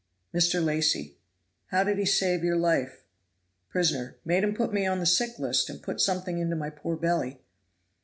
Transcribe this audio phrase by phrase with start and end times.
[0.33, 0.65] Mr.
[0.65, 1.15] Lacy.
[1.67, 3.03] "How did he save your life?"
[3.69, 4.15] Prisoner.
[4.25, 7.39] "Made 'em put me on the sick list, and put something into my poor belly."